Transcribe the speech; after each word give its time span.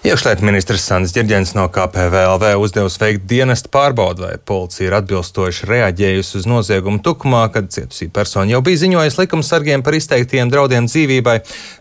Iekšlietu 0.00 0.46
ministrs 0.48 0.86
Sandrs 0.88 1.12
Čirģens 1.12 1.50
no 1.52 1.66
KPVLV 1.68 2.54
uzdevusi 2.56 2.96
veikt 3.02 3.26
dienestu 3.28 3.68
pārbaudi, 3.68 4.22
vai 4.24 4.38
policija 4.48 4.86
ir 4.86 4.94
atbilstoši 4.96 5.66
reaģējusi 5.68 6.38
uz 6.38 6.46
noziegumu 6.48 7.02
tukumā, 7.04 7.42
kad 7.52 7.68
cietusī 7.68 8.08
persona 8.08 8.48
jau 8.48 8.62
bija 8.64 8.80
ziņojusi 8.80 9.20
likumsargiem 9.20 9.84
par 9.84 9.98
izteiktiem 9.98 10.48
draudiem 10.48 10.88
dzīvībai. 10.88 11.34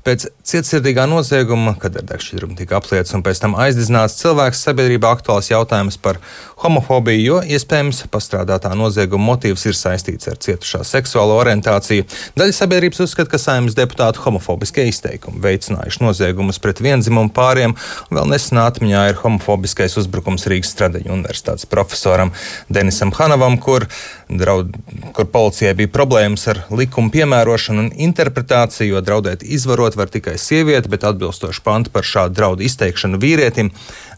Pēc 0.04 0.26
cietsirdīgā 0.52 1.06
nozieguma, 1.08 1.78
kad 1.80 1.96
ar 1.96 2.04
degšķidrumu 2.10 2.60
tika 2.60 2.82
apliets 2.82 3.16
un 3.16 3.24
pēc 3.24 3.40
tam 3.40 3.56
aizdedzināts 3.56 4.20
cilvēks, 4.20 4.66
sabiedrībā 4.68 5.14
aktuāls 5.16 5.48
jautājums 5.54 5.96
par 6.04 6.20
homofobiju, 6.60 7.24
jo 7.24 7.40
iespējams 7.56 8.04
pastrādātā 8.12 8.74
nozieguma 8.76 9.30
motīvs 9.32 9.64
ir 9.70 9.80
saistīts 9.80 10.28
ar 10.28 10.36
cietušā 10.44 10.84
seksuālo 10.84 11.40
orientāciju. 11.40 12.04
Daļa 12.36 12.58
sabiedrības 12.60 13.00
uzskata, 13.08 13.32
ka 13.32 13.40
saimnes 13.40 13.80
deputātu 13.80 14.26
homofobiskie 14.26 14.90
izteikumi 14.92 15.40
veicinājuši 15.46 16.04
noziegumus 16.04 16.60
pret 16.60 16.84
vienzimumu 16.84 17.32
pāriem 17.32 17.78
Vēl 18.10 18.26
nesen 18.32 18.58
atmiņā 18.58 19.04
ir 19.12 19.20
homofobiskais 19.22 19.94
uzbrukums 20.02 20.48
Rīgas 20.50 20.72
Stradiņu 20.74 21.12
universitātes 21.14 21.68
profesoram 21.70 22.32
Denisam 22.74 23.12
Hanavam, 23.14 23.60
kur, 23.62 23.86
draud, 24.30 24.74
kur 25.14 25.28
policijai 25.30 25.76
bija 25.78 25.92
problēmas 25.94 26.48
ar 26.50 26.64
likumu 26.74 27.14
piemērošanu 27.14 27.86
un 27.86 27.92
interpretāciju, 28.10 28.96
jo 28.96 29.04
draudēt 29.06 29.46
izvarot 29.46 29.98
var 30.00 30.10
tikai 30.10 30.40
sieviete, 30.42 30.90
bet 30.90 31.06
atbilstoši 31.06 31.64
pantu 31.66 31.94
par 31.94 32.08
šādu 32.10 32.38
draudu 32.40 32.66
izteikšanu 32.66 33.22
vīrietim 33.22 33.70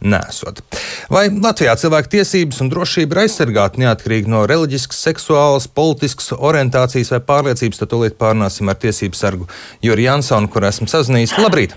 nesot. 0.01 0.63
Vai 1.11 1.27
Latvijā 1.29 1.75
cilvēku 1.83 2.15
tiesības 2.15 2.63
un 2.63 2.71
drošība 2.71 3.17
ir 3.17 3.23
aizsargāta 3.25 3.83
neatkarīgi 3.83 4.31
no 4.31 4.45
reliģiskas, 4.47 5.03
seksuālas, 5.09 5.67
politiskas 5.67 6.31
orientācijas 6.37 7.11
vai 7.17 7.25
pārliecības, 7.27 7.83
tad 7.83 7.91
tūlīt 7.91 8.19
pārnāsim 8.21 8.71
ar 8.71 8.79
tiesību 8.79 9.19
sargu 9.19 9.51
Juriju 9.83 10.13
Jansonu, 10.13 10.51
kur 10.51 10.71
esmu 10.71 10.87
sazinājies. 10.87 11.35
Labrīt! 11.41 11.75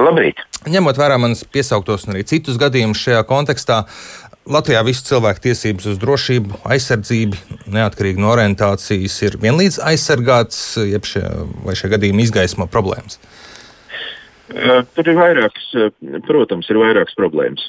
Labrīt! 0.00 0.40
Ņemot 0.70 0.98
vērā 0.98 1.18
manas 1.20 1.44
piesauktos 1.44 2.06
un 2.06 2.14
arī 2.14 2.24
citus 2.26 2.58
gadījumus 2.60 3.02
šajā 3.04 3.22
kontekstā, 3.28 3.84
Latvijā 4.44 4.82
visas 4.84 5.06
cilvēku 5.08 5.40
tiesības 5.46 5.86
uz 5.88 6.00
drošību, 6.02 6.58
aizsardzību, 6.68 7.38
neatkarīgi 7.72 8.20
no 8.20 8.28
orientācijas 8.34 9.16
ir 9.24 9.38
vienlīdz 9.40 9.78
aizsargāts, 9.88 10.58
jeb 10.84 11.08
šie, 11.08 11.22
vai 11.64 11.76
šie 11.78 11.88
gadījumi 11.94 12.26
izgaismo 12.26 12.68
problēmas. 12.68 13.16
Tur 14.52 15.08
ir 15.08 15.16
vairākas, 15.16 15.70
protams, 16.26 16.68
ir 16.68 16.76
vairākas 16.76 17.16
problēmas. 17.16 17.64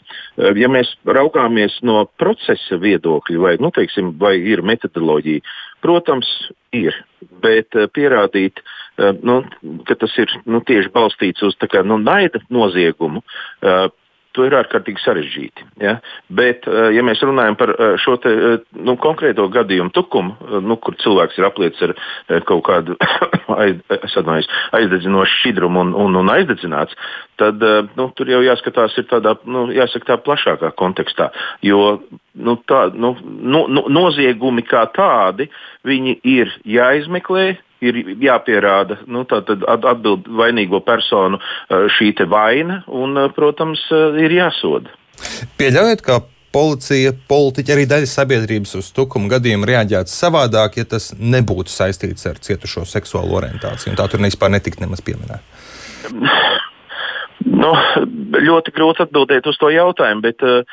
Ja 0.60 0.68
mēs 0.68 0.92
raugāmies 1.08 1.78
no 1.88 2.02
procesa 2.20 2.76
viedokļa, 2.82 3.40
vai, 3.40 3.54
nu, 3.64 3.72
teiksim, 3.72 4.12
vai 4.20 4.36
ir 4.44 4.60
metodoloģija, 4.68 5.40
protams, 5.84 6.30
ir. 6.76 6.96
Bet 7.44 7.76
pierādīt, 7.96 8.62
nu, 9.26 9.42
ka 9.88 9.98
tas 10.00 10.14
ir 10.22 10.32
nu, 10.46 10.62
tieši 10.66 10.92
balstīts 10.94 11.44
uz 11.46 11.56
kā, 11.62 11.84
nu, 11.88 11.98
naida 12.02 12.42
noziegumu, 12.54 13.24
to 14.36 14.46
ir 14.48 14.56
ārkārtīgi 14.60 15.02
sarežģīti. 15.04 15.66
Ja? 15.84 15.96
Bet, 16.28 16.68
eh, 16.68 16.92
ja 16.98 17.04
mēs 17.06 17.24
runājam 17.26 17.58
par 17.60 17.72
eh, 17.74 17.96
šo 18.02 18.18
te, 18.22 18.32
eh, 18.32 18.58
nu, 18.76 18.98
konkrēto 19.02 19.48
gadījumu, 19.52 19.94
tukumu, 19.96 20.60
nu, 20.66 20.78
kur 20.82 20.98
cilvēks 21.02 21.40
ir 21.40 21.48
apliecis 21.48 21.88
ar 21.88 22.44
kaut 22.48 22.66
kādu 22.68 22.98
aiz, 23.62 23.80
aizdedzinošu 24.76 25.40
šķidrumu 25.40 25.86
un, 25.86 25.96
un, 26.06 26.20
un 26.22 26.34
aizdedzināts, 26.36 26.98
tad 27.40 27.64
nu, 27.98 28.10
tur 28.16 28.30
jau 28.32 28.42
jāskatās 28.46 28.96
tādā 29.10 29.36
nu, 29.50 29.68
jāsaka, 29.76 30.14
tā 30.14 30.20
plašākā 30.24 30.72
kontekstā. 30.80 31.32
Jo 31.66 31.98
nu, 32.36 32.56
tā, 32.68 32.88
nu, 32.94 33.16
nu, 33.24 33.66
noziegumi 33.92 34.64
kā 34.68 34.86
tādi 34.96 35.50
ir 35.86 36.52
jāizmeklē, 36.68 37.48
ir 37.84 37.98
jāpierāda 38.24 39.00
nu, 39.08 39.26
atbild 39.26 40.30
vainīgo 40.30 40.80
personu 40.86 41.42
šī 41.70 42.14
vaina 42.30 42.84
un, 42.88 43.18
protams, 43.36 43.84
ir 44.22 44.38
jāsoda. 44.38 44.94
Pieļaujiet, 45.60 46.02
ka 46.06 46.22
policija, 46.56 47.12
politiķi, 47.30 47.74
arī 47.76 47.86
daļa 47.90 48.10
sabiedrības 48.10 48.76
uz 48.80 48.92
tukuma 48.96 49.36
gadījumu 49.36 49.68
reaģētu 49.68 50.12
savādāk, 50.12 50.80
ja 50.80 50.88
tas 50.96 51.12
nebūtu 51.20 51.72
saistīts 51.72 52.28
ar 52.30 52.40
cietušo 52.40 52.86
seksuālo 52.88 53.42
orientāciju. 53.42 53.96
Tā 54.00 54.08
tur 54.12 54.24
vispār 54.24 54.54
netiktu 54.56 54.86
nemaz 54.86 55.04
pieminēta. 55.06 55.44
Nu, 57.46 57.76
ļoti 58.42 58.72
grūti 58.74 59.04
atbildēt 59.04 59.46
uz 59.46 59.58
to 59.62 59.68
jautājumu, 59.70 60.24
bet 60.24 60.42
uh, 60.46 60.64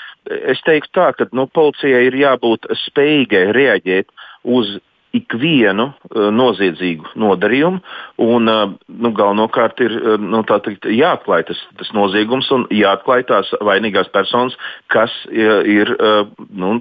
es 0.48 0.60
teiktu 0.64 0.92
tā, 0.96 1.08
ka 1.18 1.26
nu, 1.36 1.44
policijai 1.52 2.06
ir 2.06 2.16
jābūt 2.16 2.70
spējīgai 2.86 3.42
reaģēt 3.52 4.08
uz 4.56 4.78
ikvienu 5.16 5.88
uh, 5.90 6.28
noziedzīgu 6.34 7.12
nodarījumu. 7.20 7.80
Un, 8.22 8.48
uh, 8.50 8.72
nu, 8.88 9.12
galvenokārt 9.16 9.82
ir 9.84 9.94
uh, 9.98 10.14
nu, 10.20 10.42
teikt, 10.48 10.88
jāatklāj 10.88 11.46
tas, 11.50 11.60
tas 11.80 11.92
noziegums 11.96 12.48
un 12.54 12.66
jāatklāj 12.72 13.26
tās 13.30 13.52
vainīgās 13.64 14.10
personas, 14.14 14.56
kas 14.92 15.12
uh, 15.28 15.60
ir 15.68 15.92
uh, 15.98 16.24
nu, 16.48 16.78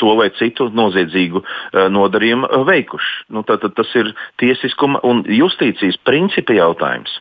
to 0.00 0.14
vai 0.20 0.30
citu 0.38 0.68
noziedzīgu 0.74 1.42
uh, 1.42 1.88
nodarījumu 1.92 2.64
veikuši. 2.68 3.16
Nu, 3.34 3.44
tā, 3.48 3.58
tā, 3.62 3.72
tas 3.76 3.96
ir 3.98 4.12
tiesiskuma 4.42 5.02
un 5.06 5.24
justīcijas 5.28 6.00
principa 6.06 6.56
jautājums. 6.56 7.18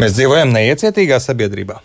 Mēs 0.00 0.14
dzīvojam 0.16 0.52
neiecietīgā 0.54 1.18
sabiedrībā 1.20 1.80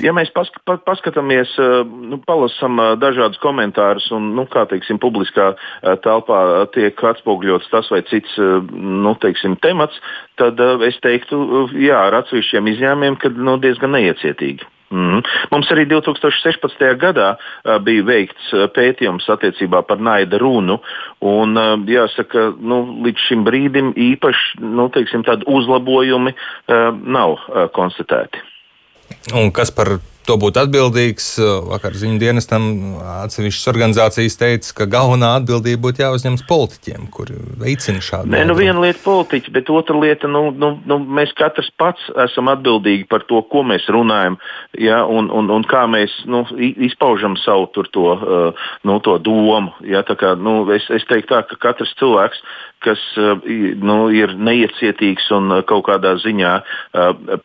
ja 0.00 0.12
mēs 0.16 0.30
pask 0.34 0.56
pa 0.66 0.78
paskatāmies, 0.86 1.52
eh, 1.60 1.84
nu, 1.84 2.18
palasām 2.26 2.80
eh, 2.80 2.90
dažādus 3.02 3.40
komentārus 3.42 4.08
un, 4.14 4.32
nu, 4.36 4.46
kā 4.50 4.64
teiksim, 4.70 5.00
publiskā 5.02 5.52
eh, 5.52 5.96
telpā 6.04 6.42
tiek 6.72 6.96
atspoguļots 7.12 7.70
tas 7.72 7.90
vai 7.92 8.02
cits 8.08 8.38
nu, 8.38 9.14
teiksim, 9.20 9.56
temats, 9.62 9.98
tad 10.40 10.60
es 10.86 10.96
teiktu, 11.04 11.68
jā, 11.76 11.98
ar 12.08 12.22
atsevišķiem 12.22 12.70
izņēmumiem, 12.72 13.18
ka 13.20 13.32
nu, 13.36 13.58
diezgan 13.60 13.92
neiecietīgi. 13.96 14.68
Mm. 14.92 15.22
Mums 15.48 15.70
arī 15.72 15.86
2016. 15.88 16.82
gadā 17.00 17.30
bija 17.80 18.04
veikts 18.04 18.50
pētījums 18.76 19.24
attiecībā 19.32 19.80
par 19.88 20.02
naida 20.04 20.36
runu. 20.42 20.82
Un, 21.24 21.56
jāsaka, 21.88 22.50
nu, 22.60 22.82
līdz 23.06 23.26
šim 23.30 23.48
brīdim 23.48 23.94
īpaši 23.96 24.60
nu, 24.60 24.90
teiksim, 24.92 25.24
uzlabojumi 25.48 26.36
nav 27.16 27.38
konstatēti. 27.72 28.51
Un 29.34 29.52
kas 29.54 29.70
par 29.74 29.98
to 30.26 30.36
būtu 30.38 30.60
atbildīgs? 30.62 31.26
Vakar 31.70 31.96
ziņu 31.98 32.18
dienestam 32.22 32.64
atsevišķas 33.24 33.70
organizācijas 33.72 34.38
teica, 34.38 34.72
ka 34.78 34.86
galvenā 34.90 35.32
atbildība 35.40 35.88
būtu 35.88 36.04
jāuzņemas 36.04 36.44
politiķiem, 36.48 37.08
kuri 37.14 37.38
veicina 37.62 38.02
šādu. 38.04 38.30
Nē, 38.34 38.44
nu 38.48 38.56
viena 38.58 38.78
lieta 38.84 39.02
politiķi, 39.04 39.54
bet 39.54 39.70
otra 39.74 39.98
lieta, 39.98 40.30
nu, 40.30 40.44
nu, 40.54 40.74
nu, 40.88 40.98
mēs 41.18 41.34
katrs 41.38 41.72
pats 41.80 42.10
esam 42.26 42.50
atbildīgi 42.52 43.08
par 43.10 43.26
to, 43.30 43.42
ko 43.52 43.64
mēs 43.66 43.88
runājam, 43.92 44.38
ja, 44.78 45.02
un, 45.06 45.30
un, 45.34 45.50
un 45.54 45.66
kā 45.68 45.84
mēs 45.90 46.14
nu, 46.30 46.44
izpaužam 46.58 47.36
savu 47.42 47.68
tur, 47.74 47.90
to, 47.94 48.08
nu, 48.88 48.98
to 49.04 49.18
domu. 49.22 49.74
Ja, 49.86 50.04
kā, 50.06 50.34
nu, 50.38 50.62
es, 50.74 50.86
es 50.94 51.06
teiktu 51.10 51.34
tā, 51.34 51.42
ka 51.50 51.58
katrs 51.70 51.94
cilvēks 52.00 52.42
kas 52.84 53.00
nu, 53.82 53.96
ir 54.14 54.34
neiecietīgs 54.38 55.28
un 55.36 55.56
kaut 55.68 55.86
kādā 55.88 56.14
ziņā 56.22 56.52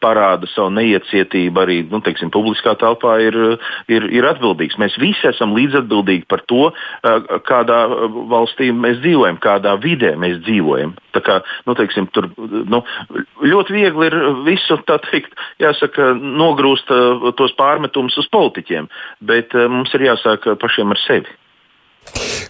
parāda 0.03 0.49
savu 0.51 0.71
neiecietību 0.77 1.63
arī 1.63 1.77
nu, 1.91 2.01
teiksim, 2.05 2.31
publiskā 2.33 2.75
telpā 2.79 3.17
ir, 3.25 3.37
ir, 3.91 4.07
ir 4.13 4.27
atbildīgs. 4.29 4.79
Mēs 4.81 4.97
visi 5.01 5.29
esam 5.29 5.55
līdzatbildīgi 5.57 6.27
par 6.31 6.43
to, 6.51 6.71
kādā 7.47 7.79
valstī 8.31 8.69
mēs 8.75 9.01
dzīvojam, 9.03 9.39
kādā 9.43 9.75
vidē 9.83 10.15
mēs 10.19 10.39
dzīvojam. 10.45 10.95
Tā 11.17 11.23
kā, 11.25 11.39
nu, 11.65 11.75
teiksim, 11.77 12.09
tur, 12.13 12.29
nu, 12.37 12.83
ļoti 13.41 13.73
viegli 13.73 14.09
ir 14.09 14.17
visu 14.45 14.79
teikt, 14.87 15.33
jāsaka, 15.63 16.11
nogrūst 16.17 16.91
tos 17.39 17.55
pārmetumus 17.57 18.17
uz 18.21 18.29
politiķiem, 18.33 18.89
bet 19.25 19.55
mums 19.71 19.93
ir 19.97 20.09
jāsāk 20.11 20.49
pašiem 20.61 20.93
ar 20.93 21.05
sevi. 21.07 21.37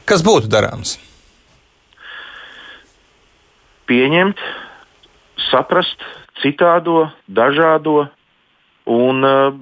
Kas 0.08 0.24
būtu 0.24 0.52
darāms? 0.52 0.98
Pieņemt, 3.88 4.40
saprast 5.48 6.04
citādo, 6.42 7.08
dažādo 7.28 8.08
un 8.88 9.24
uh, 9.28 9.56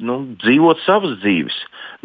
nu, 0.00 0.16
dzīvot 0.42 0.82
savas 0.86 1.18
dzīves. 1.22 1.56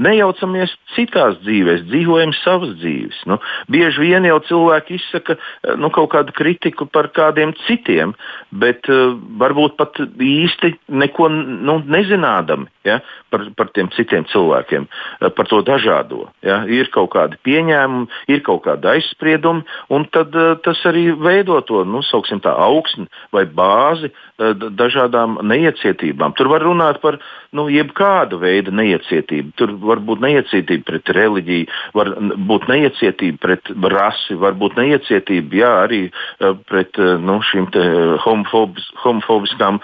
Nejaucamies 0.01 0.74
citās 0.95 1.38
dzīvēs, 1.44 1.86
dzīvojam 1.88 2.33
savas 2.42 2.74
dzīves. 2.81 3.21
Nu, 3.30 3.38
bieži 3.71 4.03
vien 4.03 4.27
jau 4.27 4.42
cilvēki 4.44 4.97
izsaka 5.00 5.38
nu, 5.80 5.92
kaut 5.95 6.12
kādu 6.12 6.36
kritiku 6.36 6.88
par 6.88 7.07
kādiem 7.15 7.53
citiem, 7.63 8.12
bet 8.51 8.89
uh, 8.92 9.15
varbūt 9.39 9.77
pat 9.80 10.01
īsti 10.03 10.74
neko 10.92 11.30
nu, 11.31 11.80
nezinādami 11.88 12.68
ja, 12.88 13.00
par, 13.31 13.45
par 13.57 13.71
tiem 13.75 13.89
citiem 13.95 14.27
cilvēkiem, 14.31 14.88
uh, 14.88 15.30
par 15.36 15.50
to 15.51 15.62
dažādo. 15.65 16.25
Ja. 16.45 16.62
Ir 16.68 16.91
kaut 16.94 17.13
kādi 17.15 17.39
pieņēmumi, 17.48 18.09
ir 18.36 18.44
kaut 18.45 18.65
kādi 18.68 18.91
aizspriedumi, 18.95 19.65
un 19.95 20.07
tad 20.12 20.36
uh, 20.36 20.57
tas 20.65 20.83
arī 20.89 21.07
veido 21.15 21.62
to 21.68 21.86
nu, 21.88 22.03
tā, 22.44 22.53
augsni 22.68 23.07
vai 23.36 23.45
bāzi 23.48 24.12
uh, 24.12 24.51
dažādām 24.56 25.39
neiecietībām. 25.44 26.36
Tur 26.36 26.51
var 26.51 26.68
runāt 26.68 27.01
par 27.03 27.19
nu, 27.56 27.68
jebkādu 27.71 28.39
veidu 28.44 28.74
neiecietību. 28.75 29.56
Tur 29.59 29.75
var 29.87 30.01
būt 30.05 30.23
neiecietība 30.23 30.85
pret 30.89 31.11
reliģiju, 31.17 31.67
var 31.97 32.11
būt 32.49 32.67
neiecietība 32.71 33.41
pret 33.43 33.71
rasi, 33.93 34.37
var 34.41 34.57
būt 34.59 34.77
neiecietība 34.79 35.59
jā, 35.61 35.71
arī 35.85 36.01
pret 36.69 36.99
nu, 37.23 37.39
šīm 37.49 37.69
homofobis, 38.25 38.87
homofobiskām 39.03 39.81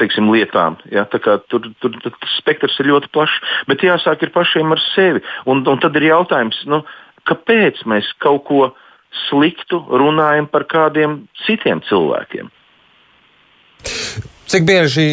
teiksim, 0.00 0.30
lietām. 0.34 0.78
Jā, 0.94 1.06
tur, 1.12 1.68
tur, 1.82 1.98
spektrs 2.38 2.78
ir 2.82 2.92
ļoti 2.92 3.10
plašs, 3.14 3.40
bet 3.70 3.84
jāsāk 3.86 4.24
ir 4.24 4.34
pašiem 4.34 4.74
ar 4.74 4.82
sevi. 4.92 5.24
Un, 5.50 5.64
un 5.68 5.82
tad 5.82 5.96
ir 6.00 6.10
jautājums, 6.10 6.60
nu, 6.70 6.82
kāpēc 7.28 7.84
mēs 7.90 8.10
kaut 8.22 8.44
ko 8.48 8.64
sliktu 9.28 9.80
runājam 9.90 10.48
par 10.50 10.66
kādiem 10.70 11.22
citiem 11.44 11.82
cilvēkiem? 11.88 12.50
Cik 14.50 14.66
bieži 14.66 15.08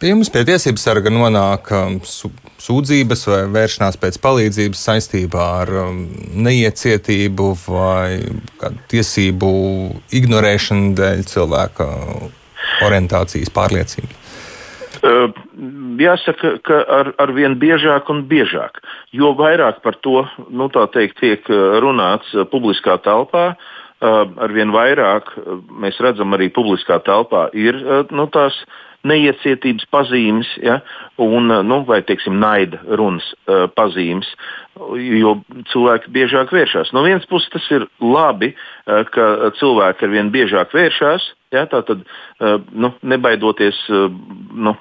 pie 0.00 0.12
jums 0.12 0.30
pie 0.32 0.44
tiesības 0.46 0.84
sarga 0.88 1.12
nonāk 1.12 1.70
um, 1.74 1.98
sūdzības 2.66 3.24
vai 3.30 3.40
vēršanās 3.54 3.98
pēc 4.02 4.18
palīdzības 4.24 4.84
saistībā 4.88 5.46
ar 5.62 5.72
um, 5.86 6.02
neiecietību 6.46 7.48
vai 7.68 8.18
tiesību 8.90 9.50
ignorēšanu 10.20 10.94
dēļ 10.98 11.26
cilvēka 11.30 11.90
orientācijas 12.86 13.52
pārliecības? 13.54 14.22
Jāsaka, 15.96 16.56
ka 16.66 16.78
ar, 16.92 17.12
ar 17.20 17.32
vien 17.36 17.56
biežāk 17.60 18.08
un 18.12 18.24
biežāk, 18.28 18.80
jo 19.14 19.32
vairāk 19.38 19.82
par 19.84 19.96
to 20.04 20.24
nu, 20.50 20.68
teikt, 20.72 21.20
tiek 21.20 21.48
runāts 21.84 22.32
publiskā 22.50 22.96
telpā, 23.04 23.50
ar 24.00 24.52
vien 24.52 24.72
vairāk 24.74 25.30
mēs 25.80 26.00
redzam 26.04 26.36
arī 26.36 26.50
publiskā 26.52 26.98
telpā 27.04 27.46
ir 27.56 27.78
nu, 28.10 28.26
tās 28.32 28.58
neiecietības 29.06 29.86
pazīmes 29.92 30.48
ja, 30.62 30.80
un 31.22 31.50
nu, 31.66 31.80
vai 31.88 32.02
teiksim, 32.06 32.38
naida 32.40 32.80
runas 32.98 33.26
uh, 33.46 33.66
pazīmes, 33.76 34.28
jo 34.76 35.36
cilvēki 35.72 36.12
biežāk 36.12 36.52
vēršas. 36.52 36.92
No 36.92 37.04
vienas 37.06 37.26
puses 37.30 37.50
tas 37.52 37.66
ir 37.72 37.86
labi, 38.02 38.52
uh, 38.52 39.02
ka 39.12 39.52
cilvēki 39.60 40.06
ar 40.06 40.14
vien 40.14 40.32
biežāk 40.34 40.74
vēršas. 40.76 41.32
Ja, 41.54 41.62
Tātad, 41.70 42.02
uh, 42.02 42.56
nu, 42.74 42.90
nebaidoties 43.06 43.78
uh, 43.94 44.08
nu, 44.52 44.72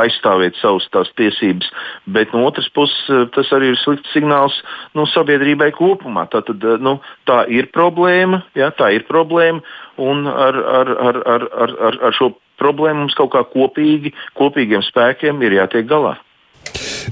aizstāvēt 0.00 0.56
savas 0.56 0.88
tiesības, 1.18 1.68
bet 2.16 2.32
no 2.32 2.46
otras 2.48 2.70
puses 2.74 2.96
uh, 3.12 3.26
tas 3.34 3.52
arī 3.54 3.74
ir 3.74 3.80
slikts 3.82 4.14
signāls 4.16 4.56
nu, 4.96 5.04
sabiedrībai 5.12 5.68
kopumā. 5.76 6.24
Tātad, 6.32 6.64
nu, 6.80 6.96
tā 7.28 7.44
ir 7.52 7.68
problēma, 7.76 8.40
ja, 8.56 8.72
tā 8.74 8.94
ir 8.96 9.04
problēma, 9.10 9.60
un 10.00 10.24
ar, 10.26 10.56
ar, 10.80 10.94
ar, 11.10 11.20
ar, 11.36 11.46
ar, 11.60 12.00
ar 12.08 12.16
šo 12.16 12.32
problēma 12.64 13.04
mums 13.04 13.16
kaut 13.18 13.34
kā 13.36 13.44
kopīgi, 13.52 14.14
kopīgiem 14.40 14.84
spēkiem 14.88 15.44
ir 15.44 15.60
jātiek 15.60 15.88
galā. 15.90 16.16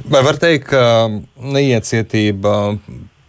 Vai 0.09 0.23
var 0.25 0.39
teikt, 0.41 0.71
ka 0.73 0.85
neiecietība 1.37 2.55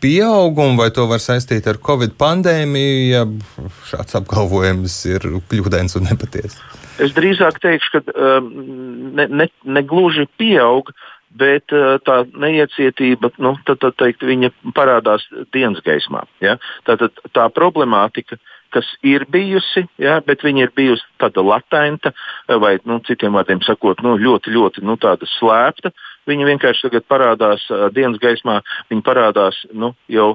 pieauguma, 0.04 0.84
vai 0.84 0.92
to 0.96 1.06
var 1.08 1.22
saistīt 1.24 1.68
ar 1.70 1.80
Covid 1.84 2.16
pandēmiju, 2.20 3.04
ja 3.12 3.26
šāds 3.92 4.18
apgalvojums 4.20 4.96
ir 5.12 5.28
kļūdains 5.52 6.00
un 6.00 6.10
nepatiess? 6.10 6.60
Es 7.02 7.14
drīzāk 7.16 7.58
teikšu, 7.64 7.90
ka 7.96 8.14
um, 8.14 8.50
ne, 9.18 9.26
ne, 9.32 9.48
ne 9.66 9.84
gluži 9.88 10.28
pieaug, 10.38 10.92
bet 11.40 11.74
uh, 11.74 11.98
tā 12.06 12.24
neiecietība, 12.30 13.34
nu, 13.44 13.56
tad, 13.68 13.82
tad 13.84 13.98
teikt, 14.00 14.26
viņa 14.28 14.52
parādās 14.78 15.26
dienas 15.56 15.84
gaismā. 15.86 16.26
Ja? 16.44 16.58
Tātad 16.88 17.16
tā 17.36 17.48
problemātika 17.54 18.40
kas 18.74 18.88
ir 19.06 19.28
bijusi, 19.30 19.84
jā, 20.02 20.16
bet 20.26 20.42
viņa 20.42 20.64
ir 20.66 20.72
bijusi 20.74 21.06
tāda 21.22 21.44
latenta, 21.46 22.10
vai 22.50 22.72
nu, 22.90 22.98
citiem 23.06 23.36
vārdiem 23.38 23.62
sakot, 23.62 24.02
nu, 24.02 24.16
ļoti, 24.18 24.50
ļoti 24.50 24.82
nu, 24.82 24.96
slēpta. 25.36 25.92
Viņa 26.26 26.48
vienkārši 26.48 26.88
tagad 26.88 27.06
parādās 27.12 27.68
uh, 27.70 27.84
dienas 27.94 28.18
gaismā, 28.18 28.62
viņa 28.90 29.06
parādās 29.06 29.60
nu, 29.78 29.92
jau, 30.10 30.32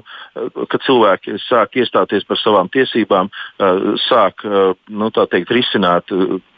kad 0.71 0.85
cilvēki 0.85 1.35
sāk 1.49 1.75
iestāties 1.81 2.23
par 2.29 2.39
savām 2.39 2.69
tiesībām, 2.71 3.31
sāk 4.05 4.45
nu, 4.45 5.09
teikt, 5.11 5.51
risināt, 5.51 6.13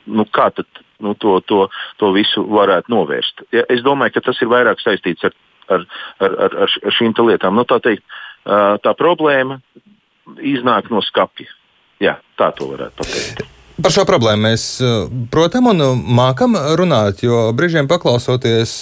nu, 0.05 0.25
kā 0.35 0.51
tad, 0.53 0.67
nu, 1.03 1.15
to, 1.19 1.39
to, 1.47 1.67
to 2.01 2.11
visu 2.15 2.43
varētu 2.47 2.93
novērst. 2.93 3.45
Ja, 3.55 3.65
es 3.69 3.83
domāju, 3.85 4.17
ka 4.17 4.27
tas 4.29 4.41
ir 4.41 4.51
vairāk 4.51 4.83
saistīts 4.83 5.29
ar, 5.29 5.37
ar, 5.69 5.87
ar, 6.19 6.37
ar, 6.47 6.59
ar 6.61 6.97
šīm 6.97 7.15
lietām. 7.27 7.57
Nu, 7.57 7.67
tā, 7.69 7.81
teikt, 7.83 8.05
tā 8.45 8.95
problēma 8.97 9.61
iznāk 10.37 10.91
no 10.93 11.01
skapja. 11.05 11.49
Jā, 12.01 12.17
tā 12.39 12.51
to 12.57 12.71
varētu 12.73 13.03
pateikt. 13.03 13.60
Par 13.81 13.93
šo 13.93 14.03
problēmu 14.05 14.49
mēs 14.49 14.63
protam 15.31 15.69
un 15.71 15.81
mākam 16.17 16.57
runāt, 16.77 17.23
jo 17.23 17.47
brīžiem 17.55 17.87
paklausoties 17.89 18.73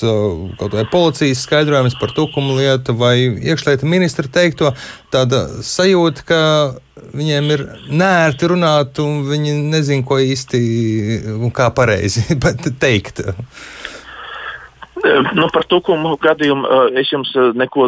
kaut 0.60 0.76
vai 0.76 0.86
policijas 0.90 1.44
skaidrojumus 1.46 1.98
par 2.00 2.14
tukumu 2.18 2.58
lietu 2.58 2.96
vai 2.98 3.16
iekšlietu 3.28 3.90
ministra 3.90 4.28
teikto, 4.32 4.74
tāda 5.14 5.46
sajūta, 5.66 6.26
ka 6.26 6.42
viņiem 7.14 7.54
ir 7.54 7.66
nērti 8.02 8.50
runāt 8.52 9.00
un 9.04 9.24
viņi 9.30 9.56
nezin, 9.70 10.04
ko 10.08 10.20
īsti 10.22 10.60
un 11.38 11.54
kā 11.56 11.70
pareizi 11.76 12.26
teikt. 12.84 13.24
Nu, 15.38 15.48
par 15.54 15.64
tukumu 15.70 16.16
gadījumu 16.22 16.68
es 17.00 17.12
jums 17.14 17.32
neko 17.58 17.88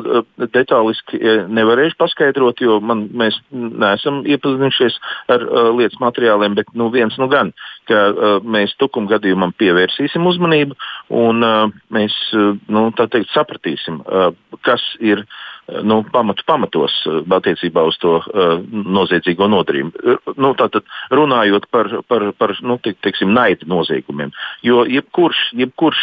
detāliski 0.53 1.19
nevarēšu 1.51 1.97
paskaidrot, 1.99 2.61
jo 2.63 2.77
man, 2.83 3.05
mēs 3.17 3.37
neesam 3.51 4.21
iepazinušies 4.29 4.97
ar 5.33 5.43
lietas 5.75 5.99
materiāliem, 6.03 6.55
bet 6.59 6.71
nu, 6.77 6.89
viens 6.93 7.17
nu 7.19 7.27
gan, 7.31 7.51
ka 7.89 8.39
mēs 8.43 8.75
tukumu 8.79 9.11
gadījumam 9.11 9.53
pievērsīsim 9.59 10.27
uzmanību 10.31 10.77
un 11.21 11.43
mēs 11.91 12.17
nu, 12.33 12.85
teikt, 13.01 13.31
sapratīsim, 13.35 14.01
kas 14.65 14.85
ir 15.03 15.25
nu, 15.83 16.01
pamatu 16.11 16.43
pamatos 16.45 16.93
eh, 17.07 17.19
attiecībā 17.37 17.83
uz 17.87 17.97
to 18.01 18.17
uh, 18.19 18.59
noziedzīgo 18.71 19.47
nodarījumu. 19.51 19.91
Eh, 20.03 20.31
nu, 20.41 20.53
tātad 20.59 20.85
runājot 21.13 21.67
par, 21.71 21.89
par, 22.11 22.27
par 22.37 22.55
nu, 22.65 22.77
te, 22.83 22.93
teiksim, 23.05 23.31
naida 23.35 23.67
noziegumiem. 23.69 24.33
Jo 24.65 24.83
jebkurš, 24.89 25.43
jebkurš 25.61 26.01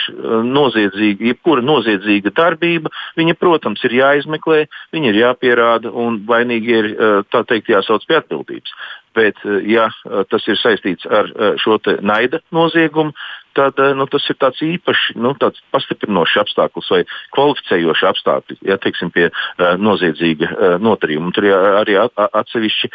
noziedzīga, 0.49 1.29
jebkura 1.33 1.65
noziedzīga 1.65 2.33
darbība, 2.37 2.93
viņa, 3.19 3.37
protams, 3.41 3.83
ir 3.87 3.99
jāizmeklē, 3.99 4.65
viņa 4.95 5.13
ir 5.13 5.21
jāpierāda 5.23 5.93
un 5.93 6.23
vainīgi 6.29 6.79
ir 6.79 6.89
tā 7.33 7.45
teikt 7.49 7.71
jāsauc 7.73 8.07
pie 8.09 8.19
atbildības. 8.21 8.75
Bet, 9.17 9.41
ja 9.67 9.89
tas 10.31 10.45
ir 10.47 10.59
saistīts 10.61 11.09
ar 11.11 11.31
šo 11.59 11.79
naida 12.07 12.39
noziegumu, 12.55 13.15
tad 13.57 13.81
nu, 13.99 14.07
tas 14.11 14.27
ir 14.31 14.39
tāds 14.41 14.63
īpašs, 14.65 15.15
nu, 15.21 15.33
tāds 15.41 15.63
pastiprinošs 15.75 16.37
apstākļus 16.45 16.91
vai 16.95 17.01
kvalificējošs 17.37 18.05
apstākļi, 18.13 18.59
ja 18.69 18.79
teiksim, 18.83 19.13
pie 19.15 19.29
uh, 19.31 19.75
noziedzīga 19.81 20.51
uh, 20.51 20.77
notarījuma. 20.83 21.33
Tur 21.37 21.49
ir 21.49 21.57
arī 21.83 21.97
atsevišķi 21.99 22.93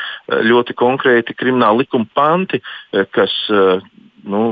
ļoti 0.50 0.78
konkrēti 0.80 1.36
krimināla 1.38 1.84
likuma 1.84 2.10
panti, 2.16 2.62
kas 3.16 3.34
uh, 3.52 3.82
nu, 4.24 4.44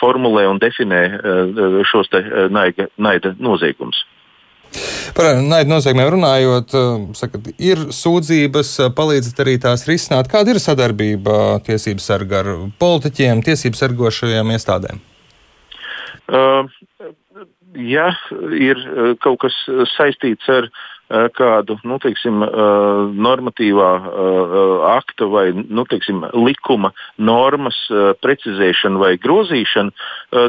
formulē 0.00 0.48
un 0.50 0.60
definē 0.62 1.04
uh, 1.14 1.78
šos 1.88 2.10
te, 2.12 2.20
uh, 2.24 2.50
naida, 2.52 2.90
naida 2.96 3.34
noziegumus. 3.38 4.04
Par 5.14 5.36
naidu 5.38 5.70
noziegumiem 5.70 6.08
runājot, 6.16 6.72
sakat, 7.14 7.52
ir 7.62 7.84
sūdzības, 7.94 8.72
palīdzat 8.98 9.42
arī 9.44 9.54
tās 9.62 9.86
risināt. 9.86 10.26
Kāda 10.32 10.50
ir 10.50 10.58
sadarbība 10.62 11.60
tiesību 11.66 12.02
sarga 12.02 12.42
ar 12.42 12.52
politiķiem, 12.82 13.44
tiesību 13.46 13.78
sargošajām 13.78 14.50
iestādēm? 14.56 14.98
Ja 17.74 18.08
ir 18.54 18.78
kaut 19.20 19.40
kas 19.42 19.56
saistīts 19.96 20.48
ar 20.48 20.68
kādu 21.36 21.76
nu, 21.84 21.98
teiksim, 22.00 22.40
normatīvā 23.26 23.88
akta 24.94 25.28
vai 25.28 25.50
nu, 25.52 25.84
teiksim, 25.90 26.22
likuma 26.32 26.94
normas 27.18 27.76
precizēšanu 28.24 29.02
vai 29.02 29.12
grozīšanu, 29.20 29.92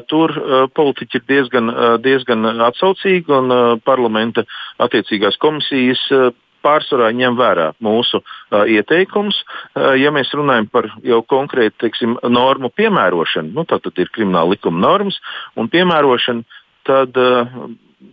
tur 0.07 0.33
politiķi 0.77 1.19
ir 1.19 1.27
diezgan, 1.33 1.73
diezgan 2.05 2.47
atsaucīgi 2.69 3.35
un 3.35 3.51
parlamenta 3.83 4.45
attiecīgās 4.85 5.41
komisijas 5.43 6.07
pārsvarā 6.65 7.11
ņem 7.15 7.37
vērā 7.39 7.69
mūsu 7.85 8.21
uh, 8.21 8.65
ieteikumus. 8.65 9.41
Uh, 9.45 9.93
ja 9.99 10.11
mēs 10.15 10.33
runājam 10.35 10.69
par 10.73 10.89
jau 11.05 11.21
konkrētu 11.35 11.85
teiksim, 11.85 12.17
normu 12.29 12.73
piemērošanu, 12.73 13.53
nu, 13.55 13.65
tad 13.69 13.87
ir 13.95 14.11
krimināla 14.15 14.55
likuma 14.55 14.81
normas 14.87 15.21
un 15.55 15.69
piemērošana, 15.71 16.61
tad 16.85 17.17
uh, 17.21 17.51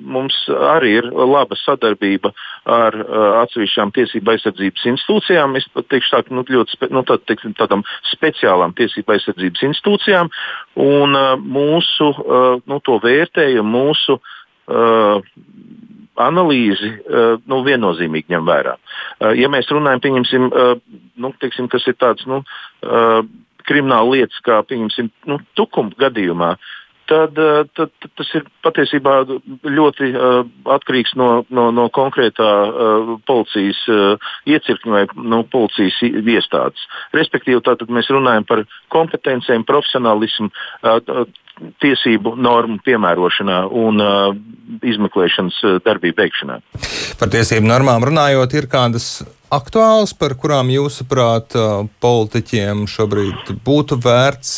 mums 0.01 0.35
arī 0.49 0.97
ir 1.01 1.09
laba 1.13 1.57
sadarbība 1.59 2.33
ar 2.69 2.97
uh, 2.97 3.25
atsevišķām 3.43 3.93
tiesību 3.97 4.35
aizsardzības 4.35 4.87
institūcijām. 4.93 5.57
Es 5.59 5.67
pat 5.75 5.89
teikšu, 5.93 6.13
tā, 6.15 6.23
nu, 6.35 6.45
ļoti 6.57 6.77
spe, 6.77 6.89
nu, 6.95 7.05
tā, 7.09 7.19
teiksim, 7.29 7.55
tādām 7.59 7.85
speciālām 8.13 8.75
tiesību 8.79 9.17
aizsardzības 9.17 9.67
institūcijām, 9.71 10.31
un 10.83 11.19
uh, 11.19 11.35
mūsu 11.41 12.13
uh, 12.13 12.63
nu, 12.69 12.81
vērtējumu, 13.07 13.69
mūsu 13.73 14.19
uh, 14.19 15.33
analīzi 16.21 16.91
eh, 16.91 17.37
nu, 17.49 17.61
viennozīmīgi 17.67 18.33
ņem 18.35 18.49
vērā. 18.49 18.75
Eh, 18.77 19.33
ja 19.41 19.49
mēs 19.53 19.71
runājam, 19.73 20.03
pieņemsim, 20.05 20.51
eh, 20.51 20.75
nu, 21.17 21.33
teiksim, 21.41 21.71
kas 21.73 21.87
ir 21.89 21.97
tāds 22.01 22.27
nu, 22.29 22.43
krimināla 23.63 24.11
lietas, 24.11 24.41
kā 24.43 24.59
pieņemsim, 24.67 25.11
nu, 25.31 25.39
tukuma 25.55 25.95
gadījumā, 25.99 26.57
tad, 27.13 27.37
tad, 27.77 27.93
tad 28.01 28.13
tas 28.19 28.31
ir 28.39 28.47
patiesībā 28.65 29.15
ļoti 29.67 30.09
uh, 30.13 30.39
atkarīgs 30.77 31.15
no, 31.21 31.29
no, 31.53 31.69
no 31.75 31.89
konkrētā 31.95 32.49
uh, 32.49 33.13
policijas 33.29 33.81
uh, 33.93 34.33
iecirkņa 34.49 34.95
vai 34.95 35.05
no 35.35 35.43
policijas 35.53 36.01
iestādes. 36.07 36.87
Respektīvi, 37.17 37.61
tātad 37.67 37.93
mēs 37.93 38.11
runājam 38.13 38.47
par 38.49 38.65
kompetencēm, 38.93 39.67
profesionālismu, 39.69 40.51
tiesību 41.83 42.35
normu 42.41 42.79
piemērošanā 42.87 43.59
un 43.83 44.01
izmeklēšanas 44.89 45.61
darbību 45.85 46.23
veikšanā. 46.23 46.59
Par 47.21 47.33
tiesību 47.33 47.69
normām 47.69 48.05
runājot, 48.09 48.57
ir 48.59 48.69
kādas 48.73 49.09
aktuāls, 49.53 50.15
par 50.17 50.35
kurām 50.41 50.71
jūsuprāt 50.73 51.55
politiķiem 52.03 52.87
šobrīd 52.91 53.53
būtu 53.67 53.99
vērts 54.03 54.55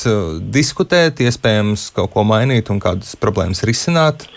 diskutēt, 0.55 1.23
iespējams 1.25 1.91
kaut 1.97 2.15
ko 2.15 2.25
mainīt 2.29 2.71
un 2.71 2.81
kādas 2.83 3.17
problēmas 3.21 3.65
risināt? 3.67 4.29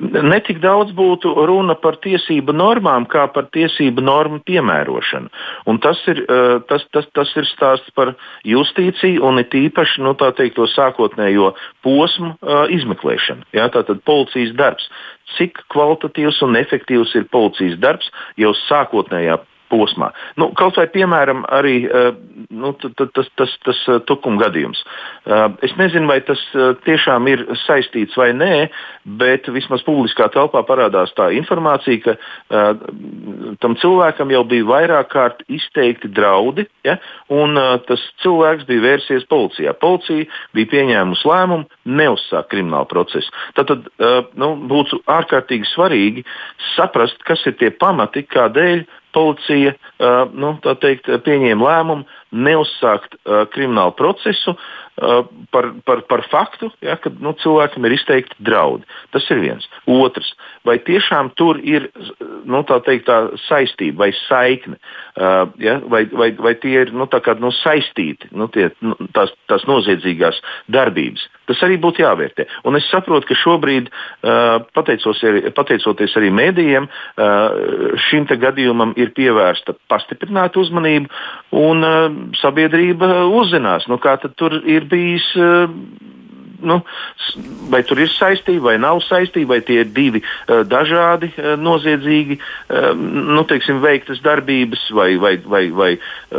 Netik 0.00 0.60
daudz 0.62 0.94
būtu 0.96 1.34
runa 1.48 1.74
par 1.76 1.98
tiesību 2.00 2.54
normām, 2.56 3.04
kā 3.10 3.26
par 3.32 3.48
tiesību 3.52 4.04
normu 4.04 4.40
piemērošanu. 4.48 5.28
Un 5.68 5.80
tas 5.84 6.00
ir, 6.08 6.22
tas, 6.70 6.86
tas, 6.94 7.08
tas 7.12 7.32
ir 7.36 7.48
stāsts 7.50 7.92
par 7.96 8.14
justīciju 8.48 9.22
un 9.28 9.42
it 9.42 9.52
īpaši 9.52 10.04
nu, 10.04 10.14
teikt, 10.16 10.56
to 10.56 10.68
sākotnējo 10.72 11.52
posmu 11.84 12.34
izmeklēšanu. 12.72 13.48
Ja, 13.56 13.68
tātad 13.72 14.00
policijas 14.08 14.56
darbs 14.56 14.88
cik 15.36 15.62
kvalitatīvs 15.72 16.42
un 16.44 16.58
efektīvs 16.60 17.14
ir 17.18 17.28
policijas 17.32 17.78
darbs 17.82 18.10
jau 18.40 18.52
sākotnējā 18.66 19.38
posmā. 19.72 20.12
Nu, 20.40 20.50
kaut 20.58 20.76
vai 20.78 20.86
piemēram 20.92 21.44
arī 21.52 21.76
uh, 21.88 22.12
nu, 22.52 22.72
tas, 22.76 23.28
tas, 23.38 23.56
tas, 23.64 23.80
uh, 23.88 24.00
tukuma 24.08 24.44
gadījums. 24.44 24.82
Uh, 25.24 25.48
es 25.64 25.74
nezinu, 25.80 26.08
vai 26.10 26.20
tas 26.26 26.40
tiešām 26.86 27.28
ir 27.30 27.44
saistīts 27.64 28.16
vai 28.18 28.30
nē, 28.36 28.52
bet 29.18 29.48
vismaz 29.52 29.84
publiskā 29.86 30.28
telpā 30.32 30.62
parādās 30.66 31.12
tā 31.16 31.28
informācija, 31.34 32.00
ka 32.04 32.14
tam 33.62 33.74
cilvēkam 33.80 34.32
jau 34.34 34.42
bija 34.48 34.66
vairāk 34.68 35.10
kārt 35.12 35.42
izteikti 35.52 36.10
draudi, 36.12 36.66
ja, 36.86 36.98
un 37.32 37.58
tas 37.88 38.02
cilvēks 38.22 38.66
bija 38.68 38.84
vērsies 38.84 39.26
policijā. 39.30 39.74
Policija 39.82 40.28
bija 40.56 40.70
pieņēmusi 40.74 41.28
lēmumu 41.28 41.66
neuzsākt 41.98 42.50
kriminālu 42.52 42.90
procesu. 42.90 43.32
Tad 43.58 43.72
nu, 44.38 44.52
būtu 44.70 45.02
ārkārtīgi 45.10 45.70
svarīgi 45.72 46.26
saprast, 46.74 47.22
kas 47.28 47.42
ir 47.48 47.58
tie 47.60 47.72
pamati, 47.74 48.24
kādēļ 48.28 48.84
policija 49.12 49.74
nu, 50.34 50.54
teikt, 50.82 51.10
pieņēma 51.26 51.68
lēmumu 51.68 52.06
neuzsākt 52.46 53.18
kriminālu 53.54 53.94
procesu 53.98 54.56
par, 55.50 55.72
par, 55.84 56.02
par 56.08 56.22
faktu, 56.28 56.68
ja, 56.84 56.96
ka 57.00 57.10
nu, 57.20 57.32
cilvēkam 57.40 57.86
ir 57.88 57.94
izteikti 57.96 58.36
draudi. 58.44 58.84
Tas 59.14 59.24
ir 59.32 59.40
viens. 59.40 59.64
Otrs, 59.88 60.34
vai 60.68 60.76
tiešām 60.84 61.32
tur 61.38 61.60
ir 61.64 61.88
nu, 62.44 62.60
tā 62.68 62.78
teikt, 62.84 63.08
tā 63.08 63.32
saistība 63.46 64.04
vai 64.04 64.10
saikne, 64.26 64.76
uh, 64.76 65.48
ja, 65.62 65.78
vai, 65.88 66.04
vai, 66.12 66.30
vai 66.36 66.54
tie 66.60 66.84
ir 66.84 66.92
nu, 66.92 67.08
kā, 67.08 67.34
nu, 67.40 67.52
saistīti 67.62 68.30
nu, 68.36 68.48
tie, 68.52 68.68
nu, 68.84 68.96
tās, 69.16 69.32
tās 69.50 69.64
noziedzīgās 69.68 70.40
darbības. 70.72 71.24
Tas 71.50 71.62
arī 71.66 71.78
būtu 71.82 72.04
jāvērtē. 72.04 72.46
Un 72.68 72.76
es 72.78 72.86
saprotu, 72.92 73.30
ka 73.30 73.38
šobrīd, 73.38 73.88
uh, 73.88 74.60
pateicoties 74.76 76.16
arī 76.20 76.30
mēdījiem, 76.36 76.88
uh, 76.88 77.96
šim 78.08 78.28
gadījumam 78.32 78.92
ir 78.96 79.10
pievērsta 79.16 79.74
pastiprināta 79.90 80.60
uzmanība, 80.62 81.10
un 81.58 81.82
sabiedrība 82.38 83.08
uzzinās, 83.26 83.88
nu, 83.90 83.98
kā 84.00 84.14
tur 84.22 84.54
ir 84.68 84.81
bijis 84.90 85.26
nu, 86.62 86.78
vai 87.70 87.82
tur 87.86 88.00
ir 88.02 88.10
saistība 88.12 88.70
vai 88.70 88.76
nav 88.80 89.00
saistība, 89.04 89.56
vai 89.56 89.60
tie 89.66 89.80
ir 89.82 89.90
divi 89.94 90.22
uh, 90.22 90.62
dažādi 90.68 91.32
uh, 91.32 91.54
noziedzīgi 91.60 92.38
nu, 92.72 93.42
teiksim, 93.48 93.80
veiktas 93.82 94.22
darbības, 94.24 94.84
vai, 94.96 95.10
vai, 95.20 95.32
vai, 95.44 95.62
vai, 95.74 95.90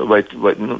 vai, 0.09 0.19
vai 0.45 0.53
nu, 0.57 0.77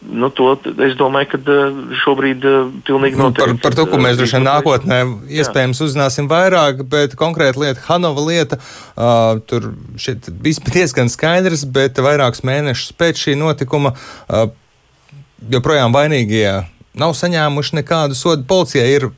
nu, 0.00 0.30
to 0.34 0.48
es 0.86 0.96
domāju, 0.98 1.28
ka 1.34 1.56
šobrīd 2.02 2.46
pilnīgi 2.88 3.20
noteikti. 3.20 3.58
Par, 3.60 3.62
par 3.68 3.78
to, 3.78 3.86
ko 3.90 4.00
mēs 4.02 4.18
droši 4.18 4.38
vien 4.38 4.46
nākotnē 4.48 5.00
iespējams 5.40 5.80
jā. 5.80 5.88
uzzināsim 5.88 6.30
vairāk, 6.30 6.82
bet 6.90 7.16
konkrēta 7.18 7.62
lieta, 7.62 7.84
Hanova 7.88 8.26
lieta, 8.26 8.58
uh, 8.58 9.40
tur 9.48 9.72
bija 9.96 10.70
diezgan 10.74 11.12
skaidrs, 11.12 11.66
bet 11.70 12.00
vairākus 12.02 12.44
mēnešus 12.46 12.96
pēc 12.98 13.26
šī 13.26 13.36
notikuma 13.40 13.94
uh, 13.94 14.48
joprojām 15.52 15.94
vainīgie 15.94 16.48
nav 17.00 17.14
saņēmuši 17.18 17.80
nekādu 17.80 18.18
sodu. 18.18 18.44
Policijai 18.48 18.90
ir 18.96 19.08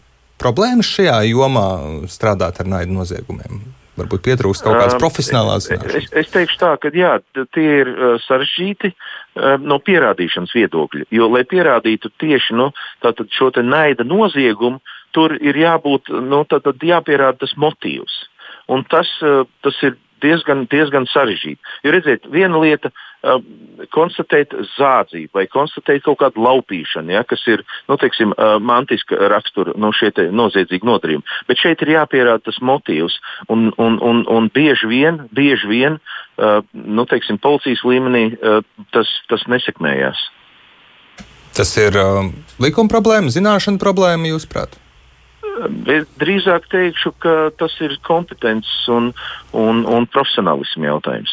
problēmas 0.40 0.90
šajā 0.96 1.18
jomā 1.30 1.68
strādāt 2.10 2.60
ar 2.62 2.70
naidu 2.70 2.96
noziegumiem. 2.98 3.62
Varbūt 3.98 4.22
pietrūkst 4.28 4.62
kaut 4.62 4.76
kādas 4.78 4.98
profesionālās 5.00 5.66
zināšanas. 5.66 6.04
Es, 6.06 6.12
es 6.20 6.28
teikšu 6.30 6.58
tā, 6.60 6.74
ka 6.78 6.92
jā, 6.94 7.16
tie 7.56 7.66
ir 7.80 7.90
sarežģīti 8.22 8.92
no 9.66 9.80
pierādīšanas 9.82 10.54
viedokļa. 10.54 11.08
Jo, 11.14 11.26
lai 11.32 11.42
pierādītu 11.48 12.12
tieši 12.22 12.54
nu, 12.58 12.68
šo 13.34 13.50
naida 13.66 14.06
noziegumu, 14.06 14.78
tur 15.16 15.34
ir 15.42 15.58
jābūt, 15.58 16.12
nu, 16.30 16.44
tad, 16.46 16.66
tad 16.68 16.84
jāpierāda 16.84 17.42
tas 17.42 17.56
motīvs. 17.58 18.20
Un 18.70 18.84
tas, 18.86 19.10
tas 19.64 19.82
ir 19.82 19.96
diezgan, 20.22 20.66
diezgan 20.70 21.08
sarežģīti. 21.10 21.74
Jo 21.82 21.94
redziet, 21.94 22.26
viena 22.30 22.60
lieta 22.62 22.92
uh, 23.22 23.40
konstatēt 23.94 24.54
zādzību 24.76 25.38
vai 25.38 25.46
konstatēt 25.50 26.04
kaut 26.06 26.20
kādu 26.22 26.42
laupīšanu, 26.44 27.14
ja, 27.16 27.24
kas 27.28 27.44
ir 27.50 27.64
nu, 27.88 27.98
teiksim, 28.00 28.34
uh, 28.34 28.56
mantiska 28.62 29.18
rakstura 29.32 29.74
no 29.76 29.88
nu, 29.88 29.92
šie 29.96 30.12
noziedzīgi 30.34 30.88
nodarījumi. 30.88 31.26
Bet 31.50 31.62
šeit 31.62 31.84
ir 31.84 31.94
jāpierāda 31.96 32.44
tas 32.48 32.60
motīvs. 32.64 33.18
Un, 33.52 33.70
un, 33.78 34.00
un, 34.04 34.24
un 34.28 34.50
bieži 34.54 34.90
vien, 34.90 35.22
bieži 35.34 35.70
vien 35.70 35.98
uh, 35.98 36.60
nu, 36.72 37.06
teiksim, 37.08 37.40
policijas 37.42 37.84
līmenī 37.86 38.26
uh, 38.36 38.60
tas, 38.94 39.10
tas 39.30 39.46
nesekmējās. 39.50 40.26
Tas 41.58 41.72
ir 41.80 41.96
uh, 41.98 42.28
likuma 42.62 42.92
problēma, 42.92 43.32
zināšana 43.34 43.80
problēma, 43.82 44.30
jūsuprāt? 44.30 44.78
Es 45.90 46.06
drīzāk 46.20 46.68
teikšu, 46.70 47.12
ka 47.22 47.34
tas 47.58 47.74
ir 47.82 47.96
kompetences 48.06 48.86
un, 48.94 49.10
un, 49.56 49.82
un 49.90 50.06
profesionālismu 50.06 50.86
jautājums. 50.86 51.32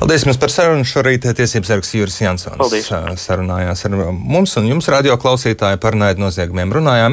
Paldies 0.00 0.24
jums 0.24 0.38
par 0.40 0.50
sarunu. 0.50 0.84
Šorīt 0.88 1.26
tiesības 1.36 1.70
sargs 1.70 1.92
Juris 1.94 2.16
Jansons 2.22 2.56
Paldies. 2.58 2.88
sarunājās 3.20 3.84
ar 3.86 3.96
mums 4.12 4.56
un 4.56 4.66
jums, 4.72 4.88
radio 4.88 5.18
klausītāji, 5.20 5.78
par 5.82 5.94
naidu 5.98 6.24
noziegumiem 6.24 6.72
runājām. 6.72 7.12